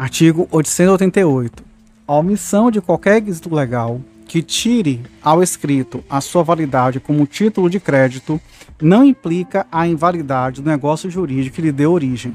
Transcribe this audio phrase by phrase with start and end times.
[0.00, 1.62] Artigo 888.
[2.08, 7.68] A omissão de qualquer requisito legal que tire ao escrito a sua validade como título
[7.68, 8.40] de crédito
[8.80, 12.34] não implica a invalidade do negócio jurídico que lhe deu origem.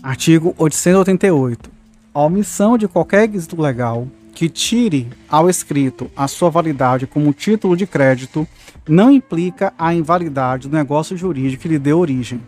[0.00, 1.68] Artigo 888.
[2.14, 4.06] A omissão de qualquer requisito legal
[4.38, 8.46] que tire ao escrito a sua validade como título de crédito
[8.88, 12.40] não implica a invalidade do negócio jurídico que lhe deu origem.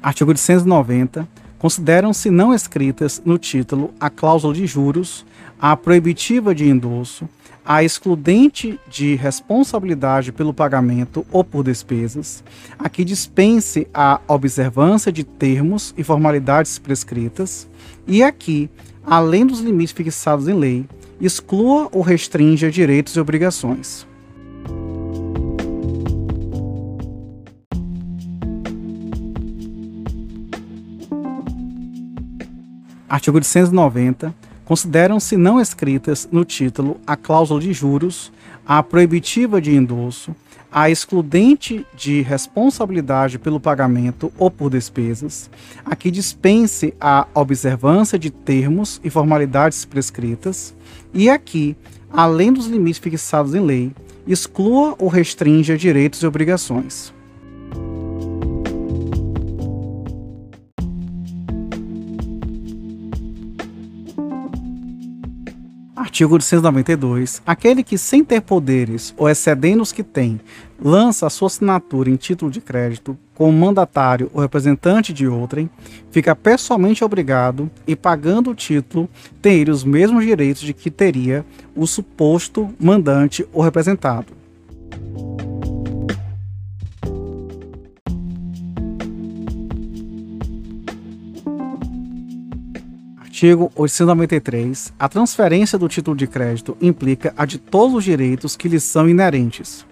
[0.00, 1.26] Artigo 890.
[1.58, 5.26] Consideram-se não escritas no título a cláusula de juros,
[5.58, 7.28] a proibitiva de endosso,
[7.64, 12.44] a excludente de responsabilidade pelo pagamento ou por despesas,
[12.78, 17.66] a que dispense a observância de termos e formalidades prescritas,
[18.06, 18.68] e a que,
[19.04, 20.86] além dos limites fixados em lei,
[21.20, 24.06] exclua ou restrinja direitos e obrigações.
[33.08, 34.34] Artigo 890
[34.64, 38.32] consideram-se não escritas no título a cláusula de juros,
[38.66, 40.34] a proibitiva de endosso,
[40.72, 45.48] a excludente de responsabilidade pelo pagamento ou por despesas,
[45.84, 50.74] a que dispense a observância de termos e formalidades prescritas,
[51.12, 51.76] e a que,
[52.10, 53.92] além dos limites fixados em lei,
[54.26, 57.12] exclua ou restrinja direitos e obrigações.
[66.14, 67.42] Artigo 892.
[67.44, 70.40] Aquele que, sem ter poderes ou excedendo os que tem,
[70.80, 75.68] lança a sua assinatura em título de crédito como mandatário ou representante de outrem,
[76.12, 79.08] fica pessoalmente obrigado e, pagando o título,
[79.42, 84.28] ter os mesmos direitos de que teria o suposto mandante ou representado.
[93.34, 94.92] Artigo 893.
[94.96, 99.08] A transferência do título de crédito implica a de todos os direitos que lhes são
[99.08, 99.84] inerentes.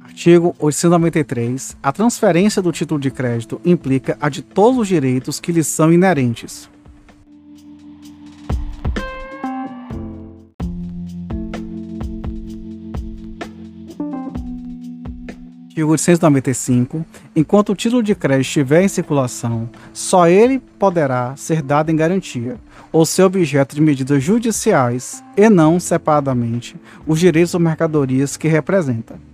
[0.00, 1.76] Artigo 893.
[1.82, 5.92] A transferência do título de crédito implica a de todos os direitos que lhes são
[5.92, 6.70] inerentes.
[15.78, 17.06] Artigo 895,
[17.36, 22.56] enquanto o título de crédito estiver em circulação, só ele poderá ser dado em garantia,
[22.90, 26.74] ou ser objeto de medidas judiciais, e não, separadamente,
[27.06, 29.27] os direitos ou mercadorias que representa.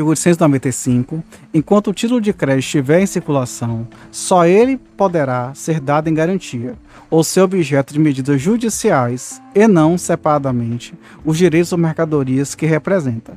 [0.00, 1.22] Artigo 895.
[1.52, 6.74] Enquanto o título de crédito estiver em circulação, só ele poderá ser dado em garantia,
[7.10, 13.36] ou ser objeto de medidas judiciais, e não, separadamente, os direitos ou mercadorias que representa.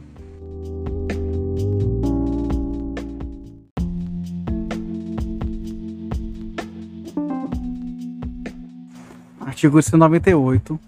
[9.41, 10.80] Artigo 198.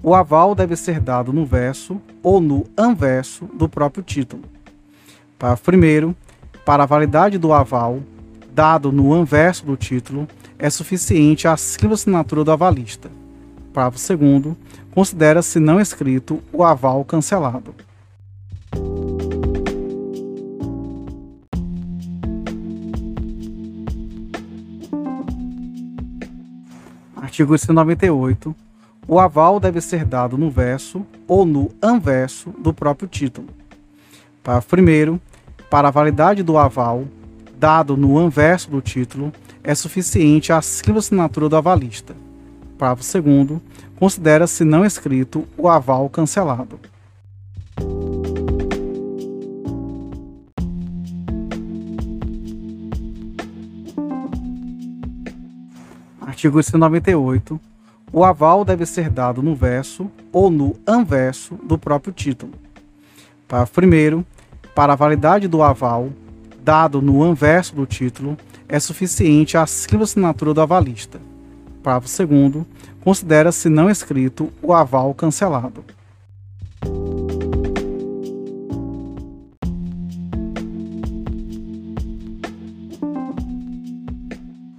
[0.00, 4.54] O aval deve ser dado no verso ou no anverso do próprio título.
[5.44, 6.16] Parágrafo primeiro,
[6.64, 8.00] para a validade do aval,
[8.54, 10.26] dado no anverso do título,
[10.58, 13.10] é suficiente a simples assinatura do avalista.
[13.70, 14.56] Parágrafo segundo,
[14.94, 17.74] considera-se não escrito o aval cancelado.
[27.14, 28.56] Artigo 198.
[29.06, 33.48] O aval deve ser dado no verso ou no anverso do próprio título.
[34.42, 35.20] Parágrafo primeiro,
[35.74, 37.02] para a validade do aval,
[37.58, 39.32] dado no anverso do título,
[39.64, 42.14] é suficiente a simples assinatura do avalista.
[42.78, 43.60] Parágrafo segundo,
[43.96, 46.78] considera-se não escrito o aval cancelado.
[56.20, 57.60] Artigo 198.
[58.12, 62.52] O aval deve ser dado no verso ou no anverso do próprio título.
[63.48, 64.33] Parágrafo 1
[64.74, 66.10] para a validade do aval,
[66.62, 68.36] dado no anverso do título,
[68.68, 71.20] é suficiente a simples assinatura do avalista.
[71.82, 72.66] Parágrafo 2
[73.02, 75.84] considera-se não escrito o aval cancelado.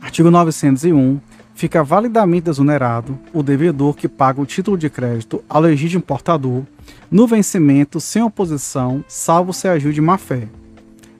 [0.02, 1.20] Artigo 901.
[1.54, 6.64] Fica validamente exonerado o devedor que paga o título de crédito ao legítimo portador
[7.16, 10.50] no vencimento sem oposição, salvo se agiu de má-fé.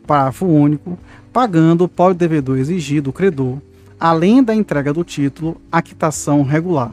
[0.06, 1.00] Parágrafo único.
[1.32, 3.60] Pagando, pode o devedor exigir do credor,
[3.98, 6.92] além da entrega do título, a quitação regular.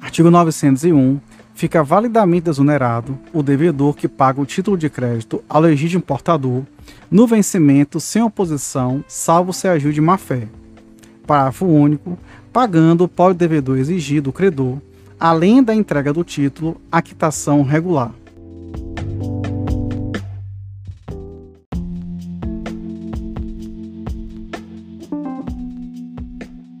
[0.00, 1.20] Artigo 901.
[1.54, 6.64] Fica validamente exonerado o devedor que paga o título de crédito ao legítimo portador
[7.10, 10.48] no vencimento sem oposição, salvo se agiu de má-fé.
[11.26, 12.18] Parágrafo único.
[12.52, 14.78] Pagando, pode o devedor exigir do credor,
[15.20, 18.12] além da entrega do título, a quitação regular.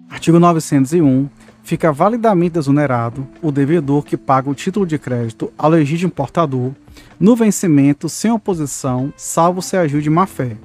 [0.08, 1.28] Artigo 901
[1.62, 6.72] fica validamente exonerado o devedor que paga o título de crédito ao legítimo portador
[7.18, 10.56] no vencimento sem oposição, salvo se agiu de má-fé.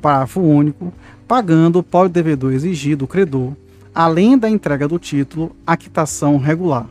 [0.00, 0.92] Parágrafo único.
[1.26, 3.52] Pagando, pode o devedor exigir do credor,
[3.94, 6.86] além da entrega do título, a quitação regular.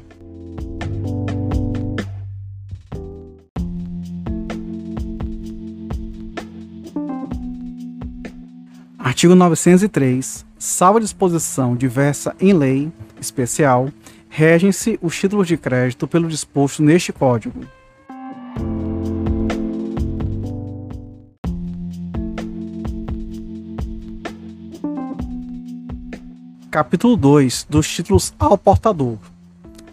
[8.97, 10.45] Artigo 903.
[10.57, 13.89] Salvo disposição diversa em lei especial,
[14.29, 17.65] regem-se os títulos de crédito pelo disposto neste Código.
[26.71, 29.18] Capítulo 2 dos títulos ao portador.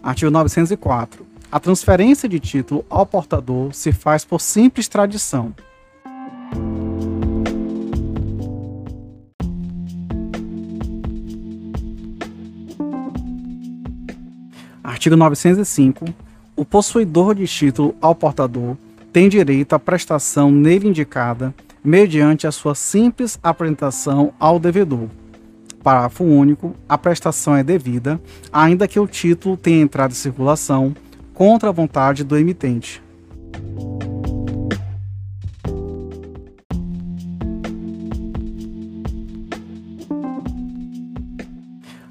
[0.01, 1.25] Artigo 904.
[1.51, 5.53] A transferência de título ao portador se faz por simples tradição
[14.81, 16.05] Artigo 905.
[16.55, 18.77] O possuidor de título ao portador
[19.11, 21.53] tem direito à prestação nele indicada
[21.83, 25.09] mediante a sua simples apresentação ao devedor.
[25.83, 26.75] Parágrafo único.
[26.87, 28.19] A prestação é devida,
[28.51, 30.95] ainda que o título tenha entrado em circulação
[31.33, 33.01] contra a vontade do emitente.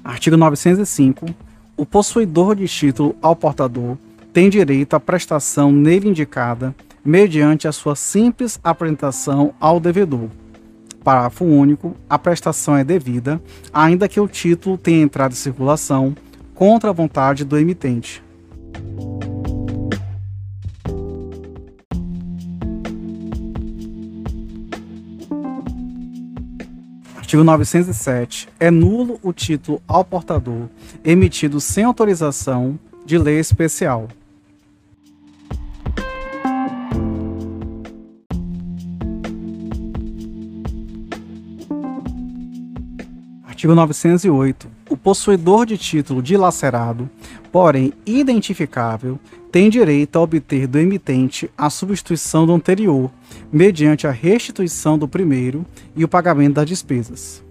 [0.03, 1.27] Artigo 905
[1.79, 3.97] o possuidor de título ao portador
[4.33, 6.75] tem direito à prestação nele indicada
[7.05, 10.27] mediante a sua simples apresentação ao devedor.
[11.09, 11.95] Parágrafo único.
[12.07, 13.41] A prestação é devida,
[13.73, 16.15] ainda que o título tenha entrado em circulação
[16.53, 18.23] contra a vontade do emitente.
[27.17, 28.47] Artigo 907.
[28.59, 30.69] É nulo o título ao portador
[31.03, 34.07] emitido sem autorização de lei especial.
[43.59, 44.69] Artigo 908.
[44.89, 47.09] O possuidor de título dilacerado,
[47.51, 49.19] porém identificável,
[49.51, 53.11] tem direito a obter do emitente a substituição do anterior,
[53.51, 57.43] mediante a restituição do primeiro e o pagamento das despesas.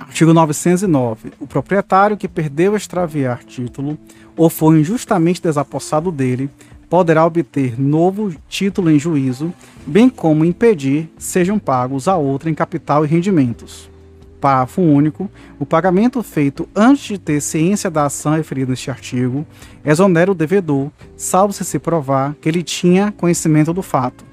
[0.00, 1.32] Artigo 909.
[1.38, 3.96] O proprietário que perdeu extraviar título
[4.36, 6.50] ou foi injustamente desapossado dele
[6.92, 9.50] poderá obter novo título em juízo,
[9.86, 13.90] bem como impedir sejam pagos a outra em capital e rendimentos.
[14.38, 15.30] Parágrafo único.
[15.58, 19.46] O pagamento feito antes de ter ciência da ação referida neste artigo
[19.82, 24.31] exonera o devedor, salvo se se provar que ele tinha conhecimento do fato.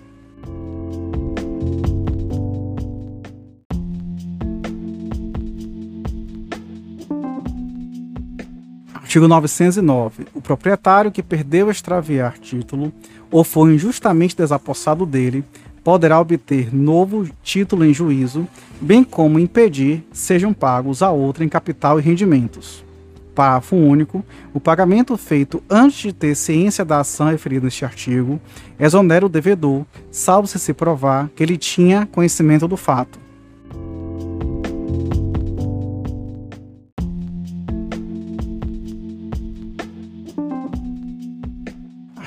[9.10, 10.28] Artigo 909.
[10.36, 12.94] O proprietário que perdeu extraviar título
[13.32, 15.44] ou foi injustamente desapossado dele
[15.84, 18.48] poderá obter novo título em juízo,
[18.80, 22.86] bem como impedir sejam pagos a outra em capital e rendimentos.
[23.34, 24.24] Parágrafo único.
[24.54, 28.40] O pagamento feito antes de ter ciência da ação referida neste artigo
[28.80, 33.18] exonera o devedor, salvo se se provar que ele tinha conhecimento do fato.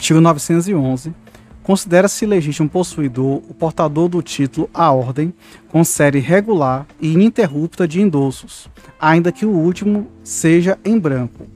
[0.03, 1.15] Artigo 911.
[1.63, 5.33] Considera-se legítimo possuidor o portador do título à ordem
[5.69, 8.69] com série regular e ininterrupta de endossos,
[9.01, 11.47] ainda que o último seja em branco.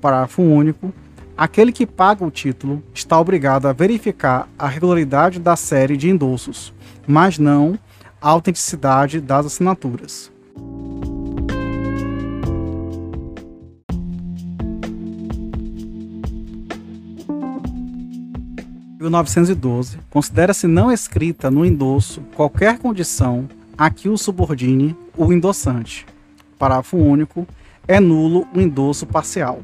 [0.00, 0.94] Parágrafo único.
[1.36, 6.72] Aquele que paga o título está obrigado a verificar a regularidade da série de endossos,
[7.08, 7.76] mas não
[8.22, 10.30] a autenticidade das assinaturas.
[19.04, 19.98] Artigo 912.
[20.08, 23.46] Considera-se não escrita no endosso qualquer condição
[23.76, 26.06] a que o subordine o endossante.
[26.58, 27.46] Parágrafo único.
[27.86, 29.60] É nulo o endosso parcial.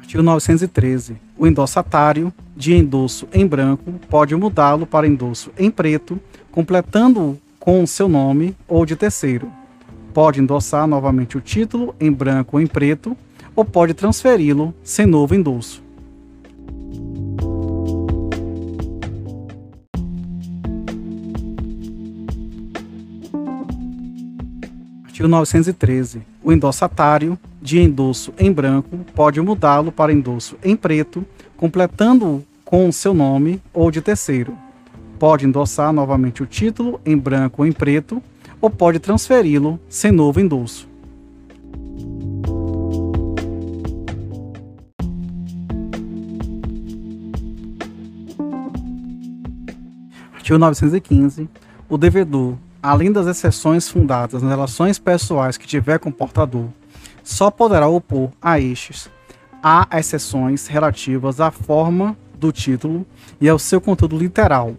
[0.00, 1.16] Artigo 913.
[1.38, 6.18] O endossatário de endosso em branco pode mudá-lo para endosso em preto,
[6.50, 9.57] completando-o com seu nome ou de terceiro.
[10.18, 13.16] Pode endossar novamente o título em branco ou em preto,
[13.54, 15.80] ou pode transferi-lo sem novo endosso.
[25.04, 26.22] Artigo 913.
[26.42, 31.24] O endossatário de endosso em branco pode mudá-lo para endosso em preto,
[31.56, 34.58] completando-o com seu nome ou de terceiro.
[35.16, 38.20] Pode endossar novamente o título em branco ou em preto,
[38.60, 40.88] ou pode transferi-lo sem novo endosso.
[50.34, 51.48] Artigo 915.
[51.88, 56.68] O devedor, além das exceções fundadas nas relações pessoais que tiver com o portador,
[57.22, 59.10] só poderá opor a estes
[59.62, 63.04] a exceções relativas à forma do título
[63.40, 64.74] e ao seu conteúdo literal,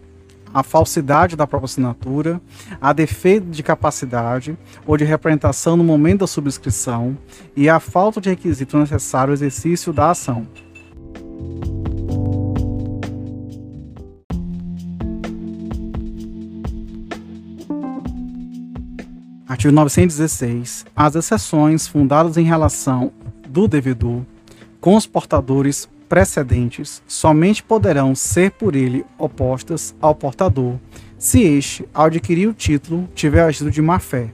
[0.52, 2.40] a falsidade da própria assinatura,
[2.80, 7.16] a defeito de capacidade ou de representação no momento da subscrição
[7.56, 10.46] e a falta de requisito necessário ao exercício da ação.
[19.46, 20.86] Artigo 916.
[20.94, 23.12] As exceções fundadas em relação
[23.48, 24.22] do devedor
[24.80, 30.74] com os portadores precedentes somente poderão ser por ele opostas ao portador,
[31.16, 34.32] se este, ao adquirir o título, tiver agido de má fé.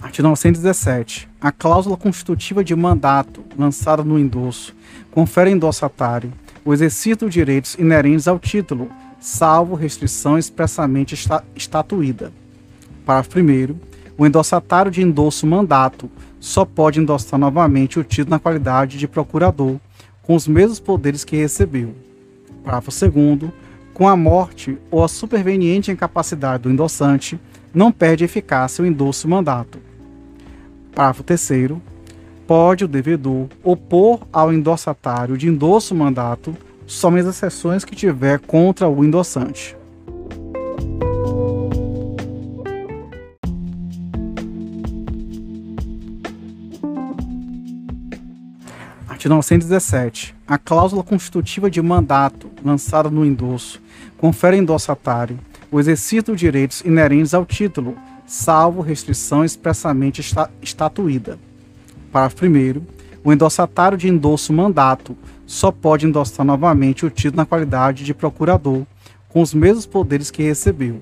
[0.00, 1.28] Artigo 917.
[1.38, 4.74] A cláusula constitutiva de mandato lançada no endosso
[5.10, 6.32] confere ao endossatário
[6.64, 8.90] o exercício de direitos inerentes ao título,
[9.26, 12.32] salvo restrição expressamente esta estatuída.
[13.04, 13.76] Parágrafo 1.
[14.16, 19.80] O endossatário de endosso mandato só pode endossar novamente o título na qualidade de procurador,
[20.22, 21.92] com os mesmos poderes que recebeu.
[22.62, 23.50] Parágrafo 2.
[23.92, 27.40] Com a morte ou a superveniente incapacidade do endossante,
[27.74, 29.80] não perde eficácia o endosso mandato.
[30.94, 31.72] Parágrafo 3.
[32.46, 36.56] Pode o devedor opor ao endossatário de endosso mandato
[36.86, 39.76] somente as exceções que tiver contra o endossante.
[49.08, 50.34] Artigo 917.
[50.46, 53.82] A cláusula constitutiva de mandato lançada no endosso
[54.16, 55.38] confere ao endossatário
[55.70, 60.22] o exercício de direitos inerentes ao título, salvo restrição expressamente
[60.62, 61.38] estatuída.
[62.12, 62.82] Parágrafo 1.
[63.24, 65.16] O endossatário de endosso mandato
[65.46, 68.82] só pode endossar novamente o título na qualidade de procurador,
[69.28, 71.00] com os mesmos poderes que recebeu.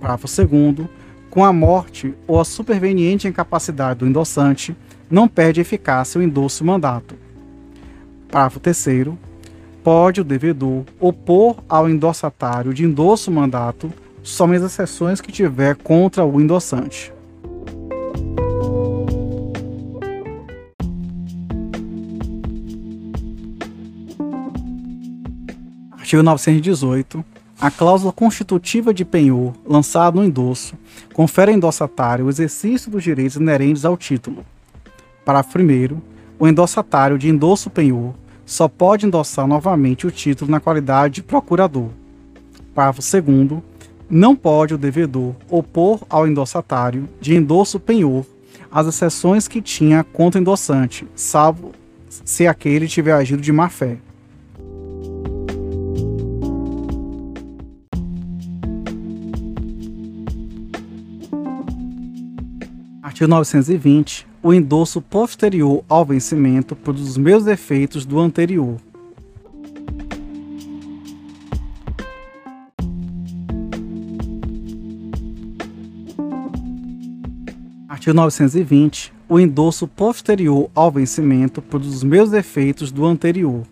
[0.00, 0.88] Parágrafo 2.
[1.28, 4.74] Com a morte ou a superveniente incapacidade do endossante,
[5.10, 7.14] não perde eficácia o endosso mandato.
[8.30, 9.08] Parágrafo 3.
[9.84, 13.92] Pode o devedor opor ao endossatário de endosso mandato
[14.22, 17.12] somente as exceções que tiver contra o endossante.
[26.06, 27.24] Artigo 918.
[27.60, 30.76] A cláusula constitutiva de penhor, lançada no endosso,
[31.12, 34.46] confere ao endossatário o exercício dos direitos inerentes ao título.
[35.24, 36.00] Parágrafo 1.
[36.38, 41.88] O endossatário de endosso penhor só pode endossar novamente o título na qualidade de procurador.
[42.72, 43.60] Parágrafo 2.
[44.08, 48.24] Não pode o devedor opor ao endossatário de endosso penhor
[48.70, 51.72] as exceções que tinha contra endossante, salvo
[52.08, 53.98] se aquele tiver agido de má fé.
[63.16, 64.26] Artigo 920.
[64.42, 68.76] O endosso posterior ao vencimento produz os mesmos efeitos do anterior.
[77.88, 79.14] Artigo 920.
[79.26, 83.62] O endosso posterior ao vencimento produz os mesmos efeitos do anterior.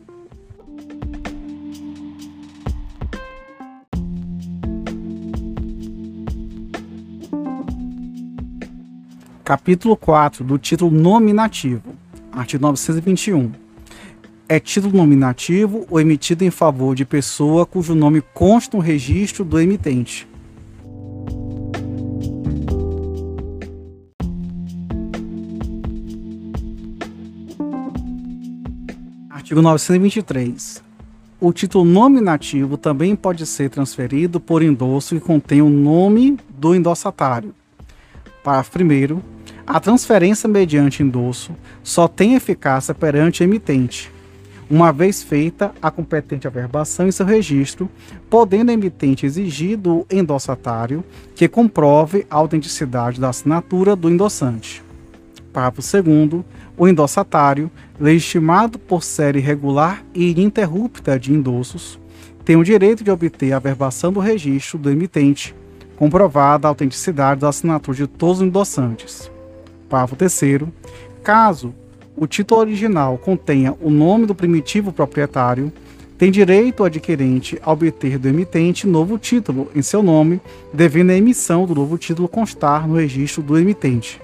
[9.44, 11.94] Capítulo 4 do título nominativo.
[12.32, 13.52] Artigo 921.
[14.48, 19.60] É título nominativo ou emitido em favor de pessoa cujo nome consta no registro do
[19.60, 20.26] emitente.
[29.28, 30.82] Artigo 923.
[31.38, 37.54] O título nominativo também pode ser transferido por endosso que contém o nome do endossatário.
[38.42, 39.33] Parágrafo 1.
[39.66, 41.52] A transferência mediante endosso
[41.82, 44.12] só tem eficácia perante o emitente,
[44.68, 47.88] uma vez feita a competente averbação em seu registro,
[48.28, 51.02] podendo o emitente exigir do endossatário
[51.34, 54.82] que comprove a autenticidade da assinatura do endossante.
[55.50, 56.44] Parágrafo 2
[56.76, 62.00] o endossatário, legitimado por série regular e ininterrupta de endossos,
[62.44, 65.54] tem o direito de obter a averbação do registro do emitente,
[65.96, 69.33] comprovada a autenticidade da assinatura de todos os endossantes.
[69.94, 70.62] Parágrafo 3
[71.22, 71.72] caso
[72.16, 75.72] o título original contenha o nome do primitivo proprietário,
[76.18, 80.40] tem direito o adquirente a obter do emitente novo título em seu nome,
[80.72, 84.20] devendo a emissão do novo título constar no registro do emitente.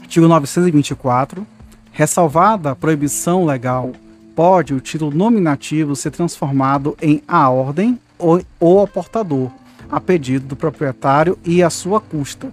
[0.00, 1.46] Artigo 924.
[1.92, 3.92] Ressalvada a proibição legal
[4.38, 9.50] pode o título nominativo ser transformado em a ordem ou, ou ao portador,
[9.90, 12.52] a pedido do proprietário e à sua custa.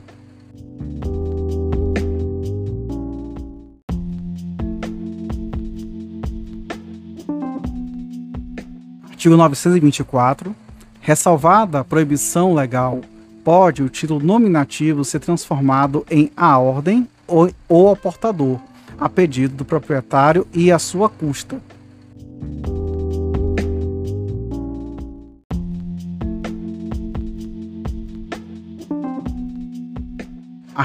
[9.11, 10.55] Artigo 924.
[11.01, 13.01] Ressalvada a proibição legal,
[13.43, 18.59] pode o título nominativo ser transformado em a ordem ou, ou ao portador,
[18.99, 21.61] a pedido do proprietário e à sua custa.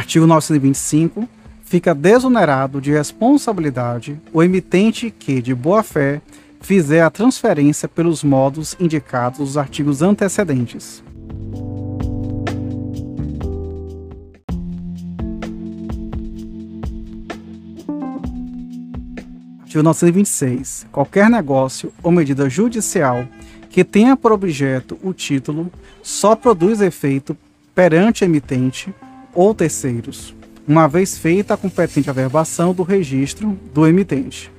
[0.01, 1.29] Artigo 925.
[1.63, 6.23] Fica desonerado de responsabilidade o emitente que, de boa-fé,
[6.59, 11.05] fizer a transferência pelos modos indicados nos artigos antecedentes.
[19.61, 20.87] Artigo 926.
[20.91, 23.29] Qualquer negócio ou medida judicial
[23.69, 25.71] que tenha por objeto o título
[26.03, 27.37] só produz efeito
[27.75, 28.93] perante emitente
[29.35, 30.35] ou terceiros,
[30.67, 34.51] uma vez feita a competente averbação do registro do emitente.